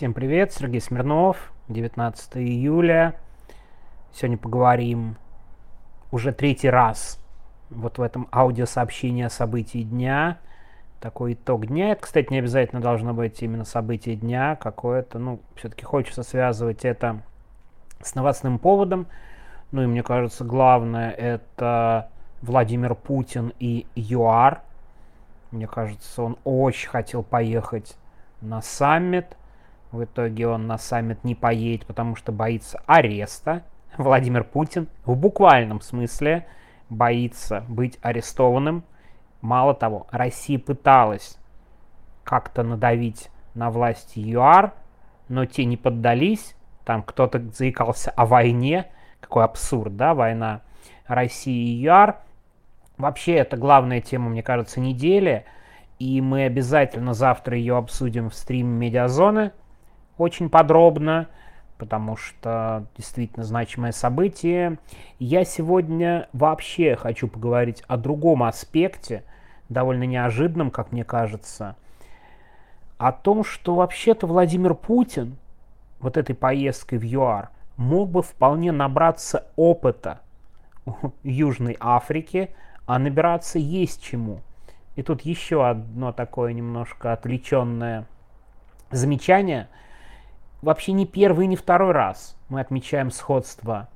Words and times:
Всем 0.00 0.14
привет, 0.14 0.50
Сергей 0.54 0.80
Смирнов, 0.80 1.52
19 1.68 2.38
июля. 2.38 3.16
Сегодня 4.14 4.38
поговорим 4.38 5.16
уже 6.10 6.32
третий 6.32 6.70
раз 6.70 7.20
вот 7.68 7.98
в 7.98 8.00
этом 8.00 8.26
аудиосообщении 8.32 9.24
о 9.24 9.28
событии 9.28 9.82
дня. 9.82 10.38
Такой 11.00 11.34
итог 11.34 11.66
дня. 11.66 11.90
Это, 11.92 12.00
кстати, 12.00 12.32
не 12.32 12.38
обязательно 12.38 12.80
должно 12.80 13.12
быть 13.12 13.42
именно 13.42 13.66
событие 13.66 14.16
дня 14.16 14.56
какое-то. 14.56 15.18
Ну, 15.18 15.40
все-таки 15.54 15.84
хочется 15.84 16.22
связывать 16.22 16.86
это 16.86 17.20
с 18.00 18.14
новостным 18.14 18.58
поводом. 18.58 19.06
Ну 19.70 19.82
и 19.82 19.86
мне 19.86 20.02
кажется, 20.02 20.44
главное 20.44 21.10
это 21.10 22.08
Владимир 22.40 22.94
Путин 22.94 23.52
и 23.60 23.86
ЮАР. 23.96 24.62
Мне 25.50 25.66
кажется, 25.66 26.22
он 26.22 26.38
очень 26.44 26.88
хотел 26.88 27.22
поехать 27.22 27.98
на 28.40 28.62
саммит. 28.62 29.36
В 29.92 30.04
итоге 30.04 30.46
он 30.46 30.66
на 30.66 30.78
саммит 30.78 31.24
не 31.24 31.34
поедет, 31.34 31.86
потому 31.86 32.14
что 32.14 32.30
боится 32.30 32.80
ареста. 32.86 33.64
Владимир 33.96 34.44
Путин 34.44 34.88
в 35.04 35.16
буквальном 35.16 35.80
смысле 35.80 36.46
боится 36.88 37.64
быть 37.68 37.98
арестованным. 38.00 38.84
Мало 39.40 39.74
того, 39.74 40.06
Россия 40.12 40.58
пыталась 40.58 41.38
как-то 42.22 42.62
надавить 42.62 43.30
на 43.54 43.70
власти 43.70 44.20
ЮАР, 44.20 44.74
но 45.28 45.44
те 45.44 45.64
не 45.64 45.76
поддались. 45.76 46.54
Там 46.84 47.02
кто-то 47.02 47.40
заикался 47.52 48.12
о 48.12 48.26
войне. 48.26 48.86
Какой 49.20 49.44
абсурд, 49.44 49.96
да, 49.96 50.14
война 50.14 50.62
России 51.06 51.72
и 51.72 51.82
ЮАР. 51.82 52.20
Вообще, 52.96 53.34
это 53.34 53.56
главная 53.56 54.00
тема, 54.00 54.28
мне 54.28 54.42
кажется, 54.44 54.78
недели. 54.78 55.46
И 55.98 56.20
мы 56.20 56.44
обязательно 56.44 57.12
завтра 57.12 57.56
ее 57.56 57.76
обсудим 57.76 58.30
в 58.30 58.34
стриме 58.34 58.86
Медиазоны 58.86 59.52
очень 60.20 60.48
подробно, 60.48 61.28
потому 61.78 62.16
что 62.16 62.86
действительно 62.96 63.44
значимое 63.44 63.92
событие. 63.92 64.78
Я 65.18 65.44
сегодня 65.44 66.28
вообще 66.32 66.94
хочу 66.94 67.26
поговорить 67.26 67.82
о 67.88 67.96
другом 67.96 68.42
аспекте, 68.42 69.24
довольно 69.70 70.04
неожиданном, 70.04 70.70
как 70.70 70.92
мне 70.92 71.04
кажется, 71.04 71.76
о 72.98 73.12
том, 73.12 73.44
что 73.44 73.74
вообще-то 73.74 74.26
Владимир 74.26 74.74
Путин 74.74 75.38
вот 76.00 76.16
этой 76.16 76.34
поездкой 76.34 76.98
в 76.98 77.04
ЮАР 77.04 77.50
мог 77.76 78.10
бы 78.10 78.22
вполне 78.22 78.72
набраться 78.72 79.46
опыта 79.56 80.20
у 80.84 80.92
Южной 81.22 81.76
Африки, 81.80 82.50
а 82.84 82.98
набираться 82.98 83.58
есть 83.58 84.02
чему. 84.02 84.40
И 84.96 85.02
тут 85.02 85.22
еще 85.22 85.66
одно 85.66 86.12
такое 86.12 86.52
немножко 86.52 87.12
отвлеченное 87.12 88.06
замечание– 88.90 89.68
вообще 90.62 90.92
не 90.92 91.06
первый 91.06 91.46
не 91.46 91.56
второй 91.56 91.92
раз 91.92 92.36
мы 92.48 92.60
отмечаем 92.60 93.10
сходство 93.10 93.88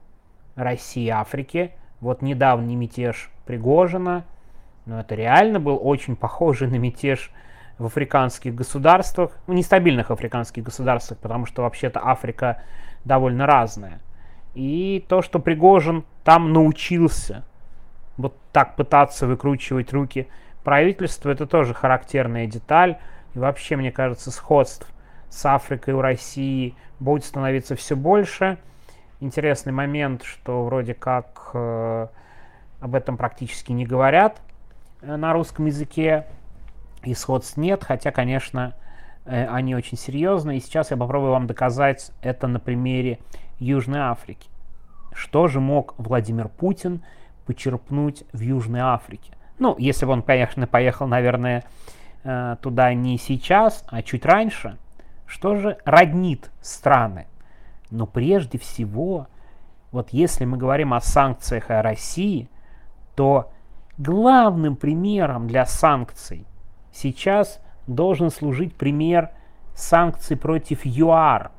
России 0.54 1.06
и 1.06 1.10
Африки. 1.10 1.72
Вот 2.00 2.22
недавний 2.22 2.76
мятеж 2.76 3.30
Пригожина, 3.46 4.24
но 4.86 5.00
это 5.00 5.14
реально 5.14 5.60
был 5.60 5.78
очень 5.82 6.16
похожий 6.16 6.68
на 6.68 6.76
мятеж 6.76 7.30
в 7.78 7.86
африканских 7.86 8.54
государствах, 8.54 9.32
ну, 9.46 9.54
нестабильных 9.54 10.10
африканских 10.10 10.62
государствах, 10.62 11.18
потому 11.18 11.46
что 11.46 11.62
вообще-то 11.62 12.00
Африка 12.06 12.62
довольно 13.04 13.46
разная. 13.46 14.00
И 14.54 15.04
то, 15.08 15.22
что 15.22 15.40
Пригожин 15.40 16.04
там 16.22 16.52
научился 16.52 17.44
вот 18.16 18.36
так 18.52 18.76
пытаться 18.76 19.26
выкручивать 19.26 19.92
руки 19.92 20.28
правительству, 20.62 21.30
это 21.30 21.46
тоже 21.46 21.74
характерная 21.74 22.46
деталь. 22.46 22.98
И 23.34 23.38
вообще, 23.38 23.76
мне 23.76 23.90
кажется, 23.90 24.30
сходств 24.30 24.93
с 25.34 25.46
Африкой 25.46 25.94
у 25.94 26.00
России 26.00 26.76
будет 27.00 27.24
становиться 27.24 27.74
все 27.74 27.96
больше. 27.96 28.58
Интересный 29.18 29.72
момент, 29.72 30.22
что 30.22 30.64
вроде 30.64 30.94
как 30.94 31.50
э, 31.54 32.06
об 32.80 32.94
этом 32.94 33.16
практически 33.16 33.72
не 33.72 33.84
говорят 33.84 34.40
э, 35.02 35.16
на 35.16 35.32
русском 35.32 35.66
языке, 35.66 36.26
и 37.02 37.14
сходств 37.14 37.56
нет, 37.56 37.82
хотя, 37.82 38.12
конечно, 38.12 38.74
э, 39.24 39.46
они 39.46 39.74
очень 39.74 39.98
серьезные. 39.98 40.58
И 40.58 40.60
сейчас 40.60 40.92
я 40.92 40.96
попробую 40.96 41.32
вам 41.32 41.48
доказать 41.48 42.12
это 42.22 42.46
на 42.46 42.60
примере 42.60 43.18
Южной 43.58 44.00
Африки. 44.00 44.48
Что 45.14 45.48
же 45.48 45.58
мог 45.58 45.94
Владимир 45.98 46.48
Путин 46.48 47.02
почерпнуть 47.44 48.22
в 48.32 48.40
Южной 48.40 48.80
Африке? 48.80 49.32
Ну, 49.58 49.74
если 49.78 50.06
бы 50.06 50.12
он, 50.12 50.22
конечно, 50.22 50.68
поехал, 50.68 51.08
наверное, 51.08 51.64
э, 52.22 52.56
туда 52.62 52.94
не 52.94 53.18
сейчас, 53.18 53.84
а 53.88 54.00
чуть 54.02 54.24
раньше– 54.24 54.78
что 55.34 55.56
же 55.56 55.78
роднит 55.84 56.52
страны? 56.60 57.26
Но 57.90 58.06
прежде 58.06 58.56
всего, 58.56 59.26
вот 59.90 60.10
если 60.10 60.44
мы 60.44 60.56
говорим 60.56 60.94
о 60.94 61.00
санкциях 61.00 61.70
о 61.70 61.82
России, 61.82 62.48
то 63.16 63.50
главным 63.98 64.76
примером 64.76 65.48
для 65.48 65.66
санкций 65.66 66.46
сейчас 66.92 67.60
должен 67.88 68.30
служить 68.30 68.76
пример 68.76 69.30
санкций 69.74 70.36
против 70.36 70.86
ЮАР. 70.86 71.50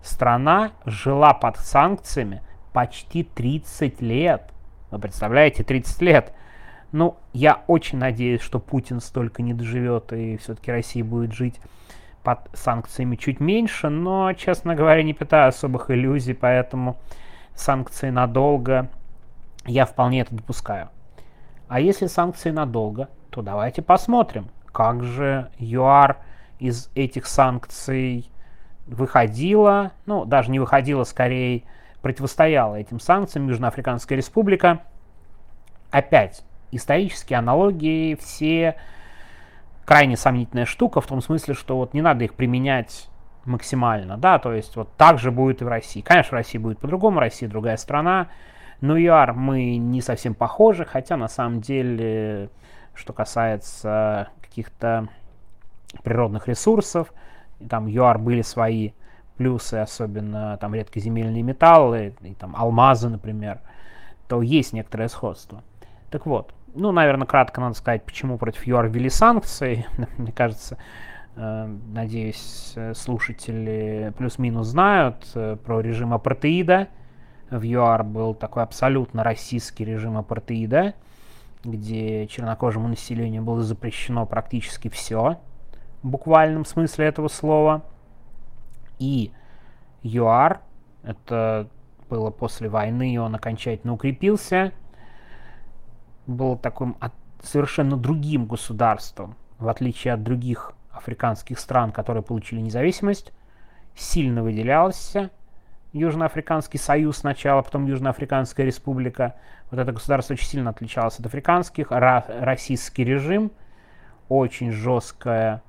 Страна 0.00 0.70
жила 0.84 1.34
под 1.34 1.56
санкциями 1.56 2.42
почти 2.72 3.24
30 3.24 4.00
лет. 4.00 4.52
Вы 4.92 5.00
представляете, 5.00 5.64
30 5.64 6.02
лет. 6.02 6.32
Ну, 6.92 7.16
я 7.32 7.64
очень 7.66 7.98
надеюсь, 7.98 8.42
что 8.42 8.60
Путин 8.60 9.00
столько 9.00 9.42
не 9.42 9.54
доживет, 9.54 10.12
и 10.12 10.36
все-таки 10.36 10.70
Россия 10.70 11.02
будет 11.02 11.32
жить 11.32 11.60
под 12.22 12.40
санкциями 12.52 13.16
чуть 13.16 13.40
меньше, 13.40 13.88
но, 13.88 14.32
честно 14.32 14.74
говоря, 14.74 15.02
не 15.02 15.14
питаю 15.14 15.48
особых 15.48 15.90
иллюзий, 15.90 16.34
поэтому 16.34 16.96
санкции 17.54 18.10
надолго 18.10 18.88
я 19.66 19.84
вполне 19.84 20.20
это 20.20 20.34
допускаю. 20.34 20.88
А 21.68 21.80
если 21.80 22.06
санкции 22.06 22.50
надолго, 22.50 23.08
то 23.30 23.42
давайте 23.42 23.82
посмотрим, 23.82 24.48
как 24.72 25.04
же 25.04 25.50
ЮАР 25.58 26.18
из 26.58 26.90
этих 26.94 27.26
санкций 27.26 28.30
выходила, 28.86 29.92
ну, 30.06 30.24
даже 30.24 30.50
не 30.50 30.58
выходила, 30.58 31.04
скорее 31.04 31.64
противостояла 32.00 32.76
этим 32.76 33.00
санкциям 33.00 33.48
Южноафриканская 33.48 34.16
республика. 34.16 34.80
Опять, 35.90 36.44
исторические 36.70 37.38
аналогии 37.38 38.14
все 38.14 38.76
крайне 39.88 40.18
сомнительная 40.18 40.66
штука 40.66 41.00
в 41.00 41.06
том 41.06 41.22
смысле, 41.22 41.54
что 41.54 41.78
вот 41.78 41.94
не 41.94 42.02
надо 42.02 42.22
их 42.22 42.34
применять 42.34 43.08
максимально, 43.46 44.18
да, 44.18 44.38
то 44.38 44.52
есть 44.52 44.76
вот 44.76 44.92
так 44.98 45.18
же 45.18 45.30
будет 45.30 45.62
и 45.62 45.64
в 45.64 45.68
России. 45.68 46.02
Конечно, 46.02 46.28
в 46.28 46.32
России 46.34 46.58
будет 46.58 46.78
по-другому, 46.78 47.20
Россия 47.20 47.48
другая 47.48 47.78
страна, 47.78 48.28
но 48.82 48.98
ЮАР 48.98 49.32
мы 49.32 49.78
не 49.78 50.02
совсем 50.02 50.34
похожи, 50.34 50.84
хотя 50.84 51.16
на 51.16 51.28
самом 51.28 51.62
деле, 51.62 52.50
что 52.92 53.14
касается 53.14 54.28
каких-то 54.42 55.08
природных 56.02 56.48
ресурсов, 56.48 57.10
там 57.66 57.86
ЮАР 57.86 58.18
были 58.18 58.42
свои 58.42 58.90
плюсы, 59.38 59.76
особенно 59.76 60.58
там 60.58 60.74
редкоземельные 60.74 61.42
металлы, 61.42 62.14
и 62.20 62.34
там 62.34 62.54
алмазы, 62.54 63.08
например, 63.08 63.60
то 64.28 64.42
есть 64.42 64.74
некоторое 64.74 65.08
сходство. 65.08 65.62
Так 66.10 66.26
вот, 66.26 66.52
ну, 66.74 66.92
наверное, 66.92 67.26
кратко 67.26 67.60
надо 67.60 67.74
сказать, 67.74 68.04
почему 68.04 68.38
против 68.38 68.66
ЮАР 68.66 68.88
ввели 68.88 69.10
санкции. 69.10 69.86
Мне 70.18 70.32
кажется, 70.32 70.78
э, 71.36 71.66
надеюсь, 71.66 72.74
слушатели 72.94 74.12
плюс-минус 74.16 74.68
знают 74.68 75.26
э, 75.34 75.56
про 75.56 75.80
режим 75.80 76.12
апартеида. 76.12 76.88
В 77.50 77.62
ЮАР 77.62 78.04
был 78.04 78.34
такой 78.34 78.62
абсолютно 78.62 79.24
российский 79.24 79.84
режим 79.84 80.18
апартеида, 80.18 80.94
где 81.64 82.26
чернокожему 82.26 82.88
населению 82.88 83.42
было 83.42 83.62
запрещено 83.62 84.26
практически 84.26 84.88
все, 84.88 85.40
в 86.02 86.08
буквальном 86.08 86.64
смысле 86.64 87.06
этого 87.06 87.28
слова. 87.28 87.84
И 88.98 89.32
ЮАР, 90.02 90.60
это 91.02 91.68
было 92.10 92.30
после 92.30 92.68
войны, 92.68 93.18
он 93.20 93.34
окончательно 93.34 93.94
укрепился– 93.94 94.72
был 96.28 96.56
таким 96.56 96.96
совершенно 97.42 97.96
другим 97.96 98.46
государством, 98.46 99.36
в 99.58 99.68
отличие 99.68 100.14
от 100.14 100.22
других 100.22 100.72
африканских 100.90 101.58
стран, 101.58 101.90
которые 101.90 102.22
получили 102.22 102.60
независимость, 102.60 103.32
сильно 103.96 104.42
выделялся 104.42 105.30
Южноафриканский 105.92 106.78
союз 106.78 107.18
сначала, 107.18 107.62
потом 107.62 107.86
Южноафриканская 107.86 108.66
республика. 108.66 109.36
Вот 109.70 109.80
это 109.80 109.90
государство 109.92 110.34
очень 110.34 110.46
сильно 110.46 110.70
отличалось 110.70 111.18
от 111.18 111.26
африканских. 111.26 111.90
Российский 111.90 113.04
режим, 113.04 113.50
очень 114.28 114.70
жесткое 114.70 115.62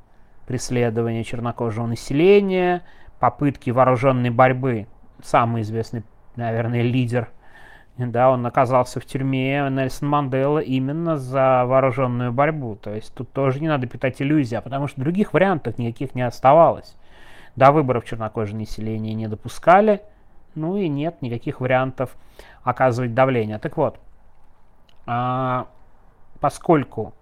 преследование 0.46 1.24
чернокожего 1.24 1.86
населения, 1.86 2.84
попытки 3.20 3.70
вооруженной 3.70 4.30
борьбы. 4.30 4.88
Самый 5.24 5.62
известный, 5.62 6.04
наверное, 6.36 6.82
лидер– 6.82 7.30
да, 8.08 8.32
он 8.32 8.46
оказался 8.46 9.00
в 9.00 9.06
тюрьме 9.06 9.68
Нельсон 9.70 10.08
Мандела 10.10 10.60
именно 10.60 11.18
за 11.18 11.66
вооруженную 11.66 12.32
борьбу. 12.32 12.76
То 12.76 12.94
есть 12.94 13.14
тут 13.14 13.32
тоже 13.32 13.60
не 13.60 13.68
надо 13.68 13.88
питать 13.88 14.22
иллюзии, 14.22 14.56
а 14.56 14.62
потому 14.62 14.88
что 14.88 15.02
других 15.02 15.34
вариантов 15.34 15.78
никаких 15.78 16.16
не 16.16 16.22
оставалось. 16.22 16.96
До 17.56 17.72
выборов 17.72 18.06
чернокожее 18.06 18.58
население 18.58 19.14
не 19.14 19.28
допускали, 19.28 20.02
ну 20.56 20.78
и 20.78 20.88
нет 20.88 21.22
никаких 21.22 21.60
вариантов 21.60 22.16
оказывать 22.64 23.14
давление. 23.14 23.60
Так 23.60 23.76
вот, 23.78 24.00
а, 25.06 25.68
поскольку 26.40 27.14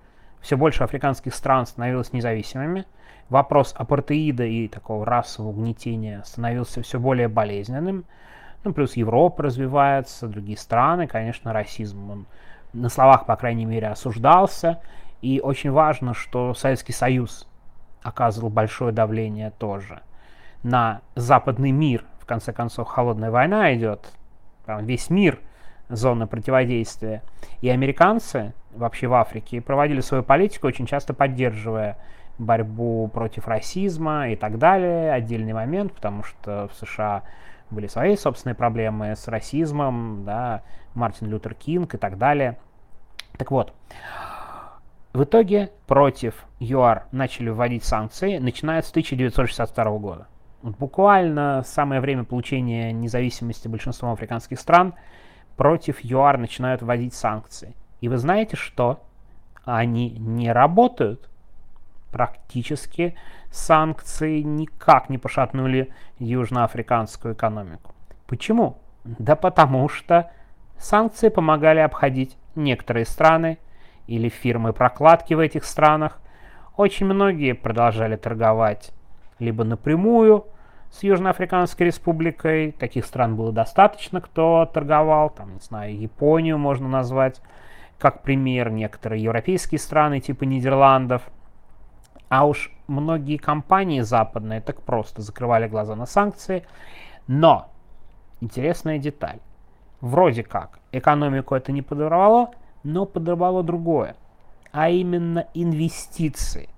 все 0.42 0.58
больше 0.58 0.84
африканских 0.84 1.34
стран 1.34 1.66
становилось 1.66 2.14
независимыми, 2.14 2.86
вопрос 3.30 3.74
апартеида 3.76 4.44
и 4.44 4.68
такого 4.68 5.06
расового 5.06 5.52
угнетения 5.52 6.22
становился 6.24 6.82
все 6.82 7.00
более 7.00 7.28
болезненным. 7.28 8.06
Ну, 8.64 8.74
плюс 8.74 8.96
Европа 8.96 9.44
развивается, 9.44 10.28
другие 10.28 10.58
страны, 10.58 11.08
конечно, 11.08 11.54
расизм, 11.54 12.12
он 12.12 12.26
на 12.74 12.90
словах, 12.90 13.26
по 13.26 13.36
крайней 13.36 13.66
мере, 13.66 13.88
осуждался. 13.88 14.82
И 15.22 15.40
очень 15.44 15.72
важно, 15.72 16.14
что 16.14 16.54
Советский 16.54 16.94
Союз 16.94 17.48
оказывал 18.04 18.50
большое 18.50 18.92
давление 18.92 19.52
тоже 19.52 20.02
на 20.64 21.02
западный 21.16 21.72
мир. 21.72 22.04
В 22.20 22.26
конце 22.26 22.52
концов, 22.54 22.88
холодная 22.88 23.32
война 23.32 23.74
идет, 23.74 24.12
весь 24.68 25.10
мир 25.10 25.40
зона 25.90 26.28
противодействия. 26.28 27.24
И 27.62 27.70
американцы 27.70 28.54
вообще 28.72 29.08
в 29.08 29.14
Африке 29.14 29.62
проводили 29.62 30.02
свою 30.02 30.24
политику, 30.24 30.68
очень 30.68 30.86
часто 30.86 31.14
поддерживая 31.14 31.98
борьбу 32.38 33.10
против 33.14 33.48
расизма 33.48 34.30
и 34.30 34.36
так 34.36 34.60
далее. 34.60 35.14
Отдельный 35.14 35.54
момент, 35.54 35.94
потому 35.94 36.24
что 36.24 36.70
в 36.72 36.86
США 36.86 37.24
были 37.70 37.88
свои 37.88 38.16
собственные 38.16 38.56
проблемы 38.56 39.16
с 39.16 39.28
расизмом, 39.28 40.24
да, 40.26 40.64
Мартин 40.94 41.28
Лютер 41.28 41.54
Кинг 41.54 41.96
и 41.96 41.98
так 41.98 42.18
далее. 42.18 42.58
Так 43.38 43.52
вот, 43.52 43.74
в 45.14 45.24
итоге 45.24 45.72
против 45.88 46.46
ЮАР 46.60 47.08
начали 47.12 47.50
вводить 47.50 47.84
санкции, 47.84 48.38
начиная 48.38 48.82
с 48.82 48.90
1962 48.92 49.98
года. 49.98 50.28
Вот 50.62 50.78
буквально 50.78 51.64
самое 51.66 52.02
время 52.02 52.24
получения 52.24 52.92
независимости 52.92 53.68
большинством 53.68 54.12
африканских 54.12 54.60
стран 54.60 54.94
против 55.56 56.04
ЮАР 56.04 56.38
начинают 56.38 56.82
вводить 56.82 57.14
санкции. 57.14 57.76
И 58.02 58.10
вы 58.10 58.18
знаете 58.18 58.56
что? 58.56 59.04
Они 59.64 60.12
не 60.12 60.52
работают. 60.52 61.30
Практически 62.12 63.16
санкции 63.52 64.42
никак 64.42 65.10
не 65.10 65.18
пошатнули 65.18 65.94
южноафриканскую 66.20 67.34
экономику. 67.34 67.94
Почему? 68.26 68.78
Да 69.04 69.36
потому 69.36 69.90
что 69.90 70.32
санкции 70.78 71.30
помогали 71.30 71.80
обходить 71.80 72.38
некоторые 72.56 73.06
страны 73.06 73.58
или 74.08 74.30
фирмы 74.30 74.74
прокладки 74.74 75.34
в 75.34 75.40
этих 75.40 75.66
странах. 75.66 76.20
Очень 76.76 77.08
многие 77.08 77.54
продолжали 77.54 78.16
торговать 78.16 78.92
либо 79.40 79.64
напрямую 79.64 80.46
с 80.92 81.04
Южноафриканской 81.04 81.88
республикой, 81.88 82.72
таких 82.72 83.06
стран 83.06 83.36
было 83.36 83.52
достаточно, 83.52 84.22
кто 84.22 84.66
торговал, 84.66 85.30
там, 85.30 85.54
не 85.54 85.60
знаю, 85.60 86.00
Японию 86.00 86.58
можно 86.58 86.88
назвать 86.88 87.42
как 88.00 88.22
пример, 88.22 88.70
некоторые 88.70 89.24
европейские 89.24 89.80
страны 89.80 90.20
типа 90.20 90.44
Нидерландов. 90.44 91.24
А 92.30 92.46
уж 92.46 92.72
многие 92.88 93.38
компании 93.38 94.02
западные 94.02 94.62
так 94.62 94.82
просто 94.82 95.22
закрывали 95.22 95.68
глаза 95.68 95.96
на 95.96 96.06
санкции. 96.06 96.66
Но, 97.28 97.70
интересная 98.42 98.98
деталь, 98.98 99.40
вроде 100.02 100.44
как 100.44 100.80
экономику 100.92 101.56
это 101.56 101.72
не 101.72 101.82
подорвало, 101.82 102.52
но 102.84 103.06
подорвало 103.06 103.64
другое, 103.64 104.16
а 104.72 104.90
именно 104.90 105.48
инвестиции. 105.54 106.70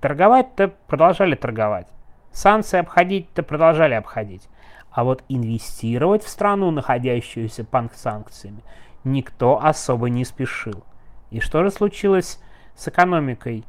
Торговать-то 0.00 0.68
продолжали 0.86 1.34
торговать, 1.34 1.88
санкции 2.32 2.78
обходить-то 2.78 3.42
продолжали 3.42 3.94
обходить, 3.94 4.48
а 4.90 5.04
вот 5.04 5.24
инвестировать 5.28 6.22
в 6.22 6.28
страну, 6.28 6.70
находящуюся 6.70 7.64
под 7.64 7.96
санкциями, 7.96 8.62
никто 9.04 9.62
особо 9.62 10.08
не 10.10 10.24
спешил. 10.24 10.84
И 11.30 11.40
что 11.40 11.62
же 11.62 11.70
случилось 11.70 12.40
с 12.76 12.88
экономикой 12.88 13.64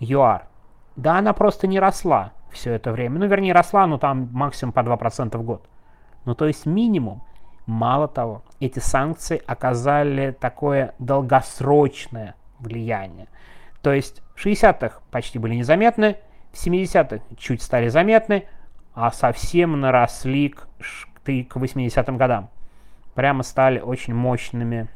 ЮАР? 0.00 0.46
Да 0.96 1.18
она 1.18 1.32
просто 1.32 1.66
не 1.66 1.78
росла 1.78 2.32
все 2.50 2.72
это 2.72 2.92
время. 2.92 3.18
Ну, 3.18 3.26
вернее, 3.26 3.52
росла, 3.52 3.86
но 3.86 3.98
там 3.98 4.28
максимум 4.32 4.72
по 4.72 4.80
2% 4.80 5.36
в 5.36 5.42
год. 5.42 5.68
Ну, 6.24 6.34
то 6.34 6.46
есть 6.46 6.66
минимум. 6.66 7.22
Мало 7.66 8.06
того, 8.06 8.42
эти 8.60 8.78
санкции 8.78 9.42
оказали 9.44 10.30
такое 10.30 10.94
долгосрочное 10.98 12.36
влияние. 12.60 13.26
То 13.82 13.92
есть 13.92 14.22
в 14.34 14.46
60-х 14.46 15.00
почти 15.10 15.38
были 15.38 15.54
незаметны, 15.56 16.16
в 16.52 16.64
70-х 16.64 17.24
чуть 17.36 17.62
стали 17.62 17.88
заметны, 17.88 18.46
а 18.94 19.10
совсем 19.10 19.78
наросли 19.80 20.50
к, 20.50 20.68
к 21.24 21.56
80-м 21.56 22.16
годам 22.16 22.50
прямо 23.16 23.42
стали 23.42 23.80
очень 23.80 24.14
мощными. 24.14 24.88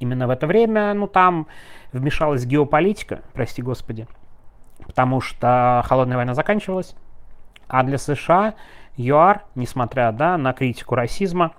Именно 0.00 0.26
в 0.26 0.30
это 0.30 0.46
время, 0.46 0.92
ну, 0.92 1.06
там 1.06 1.46
вмешалась 1.92 2.44
геополитика, 2.44 3.22
прости 3.32 3.62
господи, 3.62 4.06
потому 4.86 5.20
что 5.20 5.82
холодная 5.86 6.16
война 6.16 6.34
заканчивалась, 6.34 6.94
а 7.68 7.82
для 7.82 7.98
США 7.98 8.54
ЮАР, 8.96 9.44
несмотря 9.54 10.10
да, 10.12 10.36
на 10.36 10.52
критику 10.52 10.94
расизма, 10.94 11.52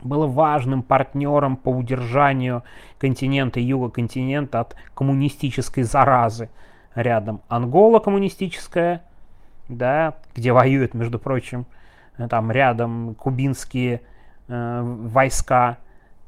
было 0.00 0.26
важным 0.26 0.82
партнером 0.82 1.56
по 1.56 1.70
удержанию 1.70 2.62
континента, 2.98 3.58
юга 3.58 3.90
континента 3.90 4.60
от 4.60 4.76
коммунистической 4.94 5.82
заразы. 5.82 6.50
Рядом 6.94 7.42
Ангола 7.48 8.00
коммунистическая, 8.00 9.02
да, 9.68 10.14
где 10.34 10.52
воюют, 10.52 10.94
между 10.94 11.18
прочим, 11.18 11.66
там 12.28 12.50
рядом 12.50 13.14
кубинские 13.14 14.02
э, 14.48 14.80
войска, 14.82 15.78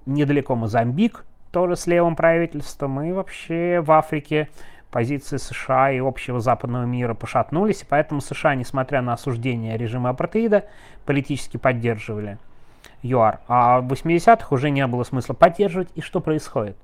недалеко 0.06 0.54
Мозамбик, 0.54 1.24
тоже 1.50 1.76
с 1.76 1.86
левым 1.86 2.14
правительством, 2.16 3.02
и 3.02 3.12
вообще 3.12 3.80
в 3.80 3.90
Африке 3.90 4.48
позиции 4.90 5.36
США 5.36 5.92
и 5.92 5.98
общего 5.98 6.40
западного 6.40 6.84
мира 6.84 7.14
пошатнулись, 7.14 7.82
и 7.82 7.86
поэтому 7.88 8.20
США, 8.20 8.54
несмотря 8.54 9.02
на 9.02 9.12
осуждение 9.12 9.76
режима 9.76 10.10
апартеида, 10.10 10.66
политически 11.06 11.56
поддерживали 11.56 12.38
ЮАР. 13.02 13.40
А 13.48 13.80
в 13.80 13.92
80-х 13.92 14.54
уже 14.54 14.70
не 14.70 14.86
было 14.86 15.04
смысла 15.04 15.34
поддерживать, 15.34 15.88
и 15.94 16.00
что 16.00 16.20
происходит? 16.20 16.76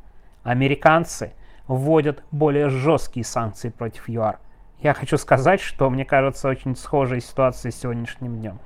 Американцы 0.42 1.32
вводят 1.66 2.22
более 2.30 2.68
жесткие 2.68 3.24
санкции 3.24 3.70
против 3.70 4.08
ЮАР. 4.08 4.38
Я 4.80 4.94
хочу 4.94 5.16
сказать, 5.16 5.60
что 5.60 5.90
мне 5.90 6.04
кажется 6.04 6.48
очень 6.48 6.76
схожая 6.76 7.20
ситуация 7.20 7.72
с 7.72 7.80
сегодняшним 7.80 8.38
днем. 8.38 8.58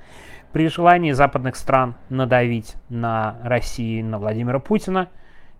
При 0.51 0.67
желании 0.67 1.13
западных 1.13 1.55
стран 1.55 1.95
надавить 2.09 2.75
на 2.89 3.37
Россию, 3.43 4.05
на 4.05 4.19
Владимира 4.19 4.59
Путина, 4.59 5.07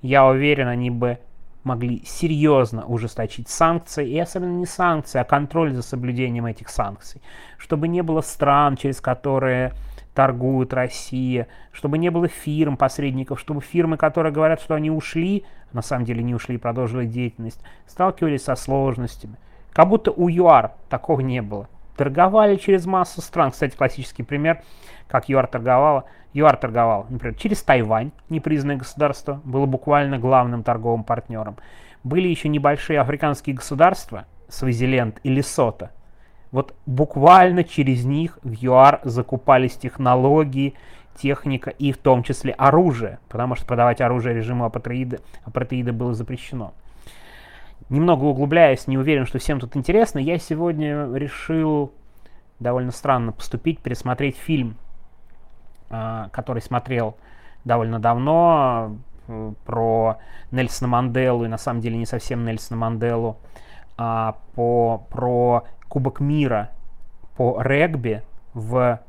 я 0.02 0.26
уверен, 0.26 0.68
они 0.68 0.90
бы 0.90 1.20
могли 1.64 2.04
серьезно 2.06 2.86
ужесточить 2.86 3.50
санкции, 3.50 4.10
и 4.10 4.20
особенно 4.20 4.52
не 4.52 4.66
санкции, 4.66 5.20
а 5.20 5.24
контроль 5.24 5.74
за 5.74 5.82
соблюдением 5.82 6.46
этих 6.46 6.70
санкций, 6.70 7.22
чтобы 7.58 7.88
не 7.88 8.02
было 8.02 8.22
стран, 8.22 8.76
через 8.78 9.02
которые 9.02 9.74
торгует 10.14 10.74
Россия, 10.74 11.48
чтобы 11.72 11.98
не 11.98 12.10
было 12.10 12.28
фирм, 12.28 12.78
посредников, 12.78 13.40
чтобы 13.40 13.62
фирмы, 13.62 13.98
которые 13.98 14.34
говорят, 14.34 14.62
что 14.62 14.76
они 14.76 14.92
ушли, 14.92 15.46
на 15.72 15.82
самом 15.82 16.06
деле 16.06 16.24
не 16.24 16.36
ушли 16.36 16.58
продолжили 16.58 17.06
деятельность, 17.06 17.62
сталкивались 17.88 18.44
со 18.44 18.56
сложностями. 18.56 19.38
Как 19.72 19.88
будто 19.88 20.12
у 20.12 20.28
ЮАР 20.28 20.74
такого 20.90 21.22
не 21.22 21.42
было 21.42 21.70
торговали 22.02 22.56
через 22.56 22.88
массу 22.88 23.22
стран. 23.22 23.52
Кстати, 23.52 23.76
классический 23.76 24.24
пример, 24.24 24.64
как 25.08 25.30
ЮАР 25.30 25.46
торговала. 25.46 26.06
ЮАР 26.34 26.58
торговал, 26.58 27.06
например, 27.10 27.36
через 27.38 27.62
Тайвань, 27.62 28.12
непризнанное 28.28 28.78
государство, 28.78 29.40
было 29.44 29.68
буквально 29.68 30.18
главным 30.18 30.64
торговым 30.64 31.04
партнером. 31.04 31.58
Были 32.04 32.28
еще 32.28 32.50
небольшие 32.50 33.00
африканские 33.00 33.56
государства, 33.56 34.26
Свазиленд 34.48 35.20
и 35.22 35.30
Лесото. 35.30 35.92
Вот 36.52 36.74
буквально 36.88 37.64
через 37.64 38.04
них 38.04 38.40
в 38.42 38.52
ЮАР 38.52 39.02
закупались 39.04 39.78
технологии, 39.78 40.74
техника 41.16 41.70
и 41.70 41.92
в 41.92 41.98
том 41.98 42.24
числе 42.24 42.54
оружие, 42.54 43.20
потому 43.30 43.54
что 43.54 43.68
продавать 43.68 44.02
оружие 44.02 44.34
режиму 44.34 44.66
апатриида, 44.66 45.20
апатриида 45.44 45.94
было 45.94 46.16
запрещено 46.16 46.74
немного 47.90 48.26
углубляясь, 48.26 48.88
не 48.88 48.98
уверен, 48.98 49.26
что 49.26 49.40
всем 49.40 49.60
тут 49.60 49.76
интересно, 49.76 50.20
я 50.20 50.38
сегодня 50.38 51.12
решил 51.14 51.92
довольно 52.60 52.92
странно 52.92 53.32
поступить, 53.32 53.80
пересмотреть 53.80 54.38
фильм, 54.38 54.78
а, 55.90 56.30
который 56.30 56.62
смотрел 56.62 57.18
довольно 57.66 58.00
давно, 58.00 58.96
э, 59.28 59.54
про 59.66 60.18
Нельсона 60.52 60.88
Манделу, 60.88 61.46
и 61.46 61.48
на 61.48 61.58
самом 61.58 61.82
деле 61.82 61.98
не 61.98 62.06
совсем 62.06 62.46
Нельсона 62.46 62.80
Манделу, 62.80 63.38
а 63.98 64.38
по, 64.56 65.06
про 65.10 65.66
Кубок 65.88 66.20
мира 66.20 66.70
по 67.36 67.62
регби 67.62 68.24
в 68.54 69.00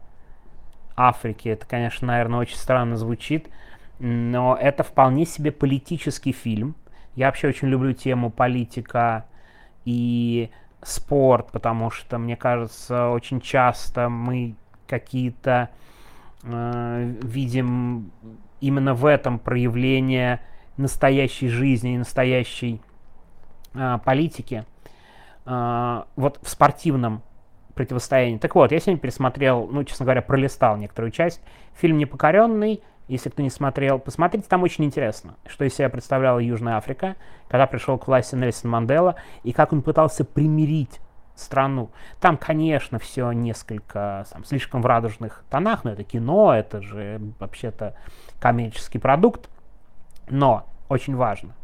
Африке. 0.96 1.50
Это, 1.50 1.66
конечно, 1.66 2.08
наверное, 2.08 2.40
очень 2.40 2.56
странно 2.56 2.96
звучит, 2.96 3.48
но 3.98 4.56
это 4.60 4.82
вполне 4.82 5.24
себе 5.24 5.52
политический 5.52 6.32
фильм, 6.32 6.74
я 7.14 7.26
вообще 7.26 7.48
очень 7.48 7.68
люблю 7.68 7.92
тему 7.92 8.30
политика 8.30 9.26
и 9.84 10.50
спорт, 10.82 11.52
потому 11.52 11.90
что, 11.90 12.18
мне 12.18 12.36
кажется, 12.36 13.08
очень 13.08 13.40
часто 13.40 14.08
мы 14.08 14.56
какие-то 14.86 15.70
э, 16.42 17.14
видим 17.22 18.10
именно 18.60 18.94
в 18.94 19.06
этом 19.06 19.38
проявление 19.38 20.40
настоящей 20.76 21.48
жизни 21.48 21.94
и 21.94 21.98
настоящей 21.98 22.80
э, 23.74 23.98
политики. 24.04 24.64
Э, 25.46 26.04
вот 26.16 26.38
в 26.42 26.48
спортивном 26.48 27.22
противостоянии. 27.74 28.38
Так 28.38 28.54
вот, 28.54 28.72
я 28.72 28.80
сегодня 28.80 29.00
пересмотрел, 29.00 29.66
ну, 29.70 29.84
честно 29.84 30.04
говоря, 30.04 30.22
пролистал 30.22 30.76
некоторую 30.76 31.10
часть. 31.10 31.40
Фильм 31.74 31.98
«Непокоренный», 31.98 32.82
если 33.12 33.28
кто 33.28 33.42
не 33.42 33.50
смотрел, 33.50 33.98
посмотрите, 33.98 34.46
там 34.48 34.62
очень 34.62 34.84
интересно, 34.84 35.34
что 35.46 35.66
из 35.66 35.74
себя 35.74 35.90
представляла 35.90 36.38
Южная 36.38 36.76
Африка, 36.76 37.16
когда 37.46 37.66
пришел 37.66 37.98
к 37.98 38.06
власти 38.06 38.34
Нельсон 38.34 38.70
Мандела, 38.70 39.16
и 39.42 39.52
как 39.52 39.74
он 39.74 39.82
пытался 39.82 40.24
примирить 40.24 40.98
страну. 41.34 41.90
Там, 42.20 42.38
конечно, 42.38 42.98
все 42.98 43.30
несколько 43.32 44.24
там, 44.32 44.46
слишком 44.46 44.80
в 44.80 44.86
радужных 44.86 45.44
тонах, 45.50 45.84
но 45.84 45.92
это 45.92 46.04
кино, 46.04 46.54
это 46.54 46.80
же 46.80 47.20
вообще-то 47.38 47.94
коммерческий 48.40 48.98
продукт. 48.98 49.50
Но 50.30 50.66
очень 50.88 51.14
важно, 51.14 51.54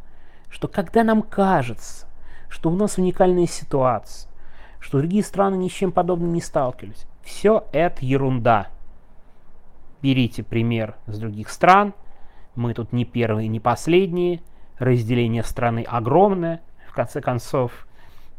что 0.50 0.69
когда 0.69 1.02
нам 1.02 1.23
кажется, 1.23 2.07
что 2.50 2.69
у 2.69 2.76
нас 2.76 2.99
уникальная 2.99 3.47
ситуация, 3.47 4.31
что 4.81 4.99
другие 4.99 5.25
страны 5.25 5.57
ни 5.57 5.69
с 5.69 5.73
чем 5.73 5.93
подобным 5.93 6.35
не 6.35 6.43
сталкивались, 6.43 7.07
все 7.23 7.67
это 7.73 8.05
ерунда 8.05 8.69
берите 10.02 10.43
пример 10.43 10.97
с 11.07 11.19
других 11.19 11.50
стран. 11.50 11.95
Мы 12.55 12.75
тут 12.75 12.93
не 12.93 13.05
первые, 13.05 13.49
не 13.49 13.61
последние. 13.61 14.40
Разделение 14.78 15.43
страны 15.43 15.85
огромное. 15.87 16.62
В 16.87 16.93
конце 16.93 17.21
концов, 17.21 17.87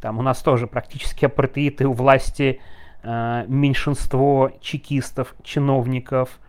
там 0.01 0.19
у 0.19 0.21
нас 0.21 0.41
тоже 0.41 0.67
практически 0.67 1.25
апартеид 1.25 1.81
и 1.81 1.85
у 1.85 1.93
власти 1.93 2.61
э, 3.03 3.45
меньшинство 3.47 4.51
чекистов, 4.61 5.35
чиновников 5.43 6.39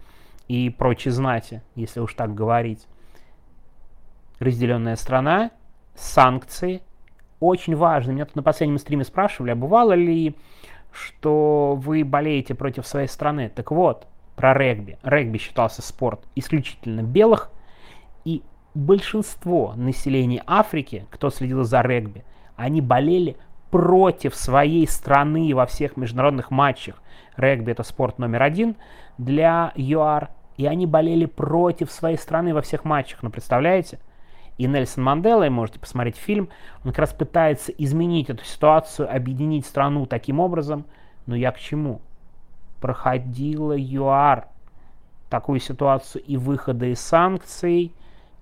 и 0.49 0.71
прочей 0.71 1.11
знати, 1.11 1.63
если 1.75 2.01
уж 2.01 2.15
так 2.15 2.35
говорить. 2.35 2.87
Разделенная 4.39 4.97
страна, 4.97 5.51
санкции. 5.95 6.83
Очень 7.41 7.77
важно. 7.77 8.13
Меня 8.13 8.27
тут 8.27 8.37
на 8.37 8.43
последнем 8.43 8.79
стриме 8.79 9.05
спрашивали, 9.05 9.51
а 9.51 9.57
бывало 9.57 9.93
ли, 9.93 10.37
что 10.93 11.75
вы 11.77 12.05
болеете 12.05 12.55
против 12.55 12.87
своей 12.87 13.09
страны? 13.09 13.51
Так 13.55 13.71
вот, 13.71 14.07
про 14.41 14.55
регби. 14.55 14.97
Регби 15.03 15.37
считался 15.37 15.83
спорт 15.83 16.23
исключительно 16.35 17.03
белых, 17.03 17.51
и 18.25 18.43
большинство 18.73 19.75
населения 19.77 20.43
Африки, 20.47 21.07
кто 21.11 21.29
следил 21.29 21.63
за 21.65 21.83
регби, 21.83 22.25
они 22.57 22.81
болели 22.81 23.37
против 23.71 24.35
своей 24.35 24.89
страны 24.89 25.55
во 25.55 25.67
всех 25.67 25.99
международных 25.99 26.51
матчах. 26.51 27.03
Регби 27.37 27.73
это 27.73 27.83
спорт 27.83 28.19
номер 28.19 28.43
один 28.43 28.77
для 29.19 29.75
ЮАР, 29.77 30.31
и 30.57 30.65
они 30.65 30.87
болели 30.87 31.27
против 31.27 31.91
своей 31.91 32.17
страны 32.17 32.55
во 32.55 32.63
всех 32.63 32.87
матчах. 32.87 33.23
Ну, 33.23 33.29
представляете? 33.29 33.99
И 34.57 34.67
Нельсон 34.67 35.05
Мандела, 35.05 35.45
и 35.45 35.51
можете 35.51 35.79
посмотреть 35.79 36.17
фильм, 36.17 36.49
он 36.83 36.93
как 36.93 37.01
раз 37.01 37.13
пытается 37.13 37.73
изменить 37.73 38.31
эту 38.31 38.43
ситуацию, 38.47 39.15
объединить 39.15 39.67
страну 39.67 40.07
таким 40.07 40.41
образом. 40.41 40.87
Но 41.27 41.37
я 41.37 41.53
к 41.53 41.59
чему? 41.59 42.01
Проходила 42.81 43.75
ЮАР 43.77 44.47
такую 45.29 45.61
ситуацию 45.61 46.23
и 46.25 46.37
выхода 46.37 46.87
из 46.87 47.01
санкций, 47.01 47.95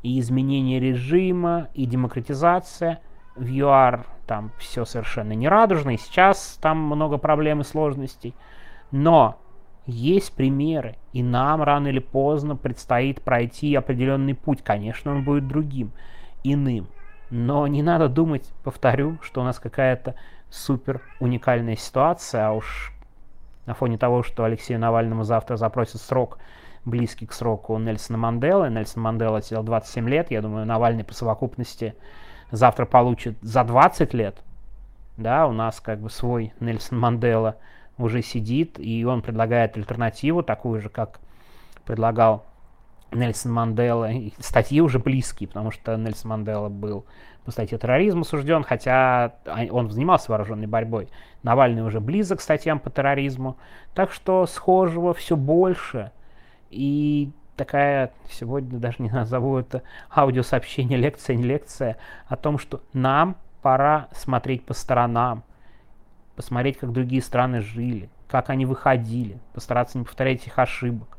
и 0.03 0.21
изменение 0.21 0.81
режима, 0.81 1.69
и 1.75 1.87
демократизация. 1.87 3.01
В 3.37 3.47
ЮАР 3.47 4.07
там 4.27 4.53
все 4.59 4.85
совершенно 4.85 5.33
нерадужно, 5.33 5.91
и 5.91 5.99
сейчас 5.99 6.59
там 6.61 6.79
много 6.79 7.19
проблем 7.19 7.61
и 7.61 7.65
сложностей. 7.65 8.35
Но 8.91 9.39
есть 9.87 10.35
примеры, 10.35 10.97
и 11.13 11.23
нам 11.23 11.63
рано 11.63 11.89
или 11.89 11.99
поздно 11.99 12.57
предстоит 12.57 13.23
пройти 13.23 13.75
определенный 13.75 14.35
путь. 14.35 14.63
Конечно, 14.63 15.13
он 15.13 15.25
будет 15.25 15.49
другим, 15.49 15.93
иным. 16.45 16.89
Но 17.31 17.67
не 17.67 17.83
надо 17.83 18.09
думать, 18.09 18.51
повторю, 18.65 19.19
что 19.23 19.41
у 19.41 19.45
нас 19.45 19.59
какая-то 19.59 20.15
супер 20.51 21.03
уникальная 21.21 21.77
ситуация, 21.77 22.49
а 22.49 22.53
уж 22.53 22.93
на 23.69 23.75
фоне 23.75 23.99
того, 23.99 24.23
что 24.23 24.45
Алексею 24.45 24.81
Навальному 24.81 25.25
завтра 25.25 25.57
запросят 25.57 26.01
срок, 26.01 26.39
близкий 26.87 27.27
к 27.27 27.35
сроку 27.35 27.77
Нельсона 27.77 28.17
Манделы. 28.17 28.71
Нельсон 28.71 29.03
Мандела 29.03 29.43
сидел 29.43 29.63
27 29.63 30.09
лет, 30.09 30.31
я 30.31 30.41
думаю, 30.41 30.65
Навальный 30.65 31.05
по 31.05 31.13
совокупности 31.13 31.95
завтра 32.51 32.87
получит 32.87 33.37
за 33.43 33.65
20 33.65 34.15
лет. 34.15 34.37
Да, 35.19 35.47
у 35.47 35.53
нас 35.53 35.81
как 35.81 36.01
бы 36.01 36.09
свой 36.09 36.55
Нельсон 36.61 36.99
Мандела 36.99 37.57
уже 37.99 38.23
сидит, 38.23 38.81
и 38.81 39.05
он 39.05 39.21
предлагает 39.21 39.77
альтернативу, 39.77 40.43
такую 40.43 40.81
же, 40.81 40.89
как 40.89 41.21
предлагал 41.85 42.47
Нельсон 43.13 43.53
Мандела. 43.53 44.11
Статьи 44.39 44.81
уже 44.81 44.99
близкие, 44.99 45.49
потому 45.49 45.71
что 45.71 45.97
Нельсон 45.97 46.31
Мандела 46.31 46.69
был 46.69 47.07
по 47.45 47.51
статье 47.51 47.79
терроризм 47.79 48.21
осужден, 48.21 48.63
хотя 48.63 49.37
он 49.71 49.91
занимался 49.91 50.31
вооруженной 50.31 50.67
борьбой. 50.67 51.09
Навальный 51.43 51.83
уже 51.83 52.01
близок 52.01 52.41
к 52.41 52.43
статьям 52.43 52.79
по 52.79 52.91
терроризму. 52.91 53.57
Так 53.95 54.13
что 54.13 54.47
схожего 54.47 55.15
все 55.15 55.37
больше. 55.37 56.13
И 56.69 57.31
такая, 57.57 58.13
сегодня 58.31 58.79
даже 58.79 58.97
не 58.99 59.11
назову 59.11 59.59
это 59.59 59.83
аудиосообщение, 60.15 60.99
лекция, 60.99 61.37
не 61.37 61.45
лекция, 61.45 61.97
о 62.27 62.37
том, 62.37 62.59
что 62.59 62.83
нам 62.93 63.37
пора 63.63 64.09
смотреть 64.13 64.65
по 64.65 64.75
сторонам, 64.75 65.43
посмотреть, 66.37 66.79
как 66.79 66.93
другие 66.93 67.21
страны 67.21 67.61
жили, 67.63 68.11
как 68.29 68.51
они 68.51 68.65
выходили, 68.65 69.41
постараться 69.55 69.99
не 69.99 70.05
повторять 70.05 70.47
их 70.47 70.59
ошибок. 70.59 71.18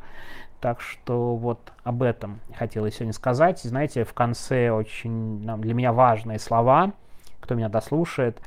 Так 0.62 0.82
что 0.82 1.36
вот 1.36 1.72
об 1.84 2.04
этом 2.04 2.42
хотелось 2.56 2.96
сегодня 2.96 3.14
сказать. 3.14 3.62
знаете, 3.62 4.04
в 4.04 4.14
конце 4.14 4.72
очень 4.72 5.40
для 5.62 5.74
меня 5.74 5.94
важные 5.94 6.40
слова, 6.40 6.92
кто 7.40 7.56
меня 7.56 7.70
дослушает. 7.70 8.42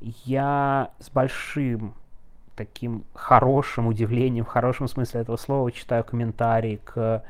Я 0.00 0.90
с 0.98 1.08
большим 1.08 1.94
таким 2.54 3.04
хорошим 3.14 3.86
удивлением, 3.86 4.44
в 4.44 4.48
хорошем 4.48 4.88
смысле 4.88 5.22
этого 5.22 5.36
слова, 5.36 5.72
читаю 5.72 6.04
комментарии 6.04 6.80
к 6.84 7.24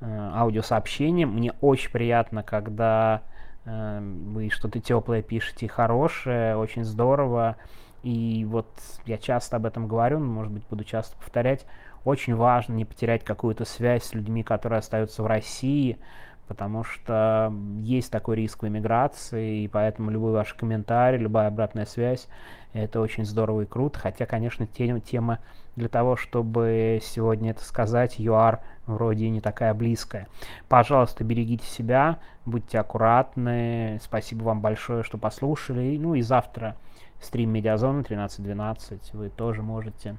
э, 0.00 0.30
аудиосообщениям. 0.34 1.30
Мне 1.30 1.52
очень 1.60 1.90
приятно, 1.90 2.42
когда 2.42 3.22
э, 3.64 4.00
вы 4.00 4.50
что-то 4.50 4.78
теплое 4.80 5.22
пишете, 5.22 5.68
хорошее, 5.68 6.56
очень 6.56 6.84
здорово. 6.84 7.56
И 8.02 8.44
вот 8.48 8.68
я 9.06 9.16
часто 9.16 9.56
об 9.56 9.64
этом 9.64 9.88
говорю, 9.88 10.20
может 10.20 10.52
быть, 10.52 10.64
буду 10.68 10.84
часто 10.84 11.16
повторять 11.16 11.64
очень 12.04 12.34
важно 12.34 12.74
не 12.74 12.84
потерять 12.84 13.24
какую-то 13.24 13.64
связь 13.64 14.04
с 14.04 14.14
людьми, 14.14 14.42
которые 14.42 14.78
остаются 14.78 15.22
в 15.22 15.26
России, 15.26 15.98
потому 16.46 16.84
что 16.84 17.52
есть 17.80 18.10
такой 18.10 18.36
риск 18.36 18.62
в 18.62 18.68
эмиграции, 18.68 19.64
и 19.64 19.68
поэтому 19.68 20.10
любой 20.10 20.32
ваш 20.32 20.52
комментарий, 20.54 21.18
любая 21.18 21.48
обратная 21.48 21.86
связь, 21.86 22.28
это 22.72 23.00
очень 23.00 23.24
здорово 23.24 23.62
и 23.62 23.66
круто, 23.66 23.98
хотя, 23.98 24.26
конечно, 24.26 24.66
тема, 24.66 25.38
для 25.76 25.88
того, 25.88 26.16
чтобы 26.16 27.00
сегодня 27.02 27.52
это 27.52 27.64
сказать, 27.64 28.18
ЮАР 28.18 28.60
вроде 28.86 29.28
не 29.30 29.40
такая 29.40 29.74
близкая. 29.74 30.28
Пожалуйста, 30.68 31.24
берегите 31.24 31.66
себя, 31.66 32.18
будьте 32.44 32.78
аккуратны, 32.78 33.98
спасибо 34.02 34.44
вам 34.44 34.60
большое, 34.60 35.02
что 35.02 35.18
послушали, 35.18 35.96
ну 35.98 36.14
и 36.14 36.22
завтра 36.22 36.76
стрим 37.20 37.50
Медиазона 37.50 38.00
13.12 38.00 39.00
вы 39.14 39.30
тоже 39.30 39.62
можете 39.62 40.16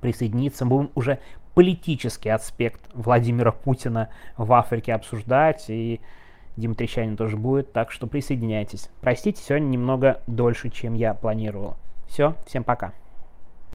присоединиться. 0.00 0.64
Мы 0.64 0.70
будем 0.70 0.90
уже 0.94 1.18
политический 1.54 2.30
аспект 2.30 2.80
Владимира 2.94 3.52
Путина 3.52 4.10
в 4.36 4.52
Африке 4.52 4.94
обсуждать, 4.94 5.66
и 5.68 6.00
Дима 6.56 6.74
Трещанин 6.74 7.16
тоже 7.16 7.36
будет, 7.36 7.72
так 7.72 7.90
что 7.90 8.06
присоединяйтесь. 8.06 8.88
Простите, 9.00 9.42
сегодня 9.42 9.66
немного 9.66 10.20
дольше, 10.26 10.70
чем 10.70 10.94
я 10.94 11.14
планировал. 11.14 11.76
Все, 12.08 12.34
всем 12.46 12.64
пока. 12.64 12.92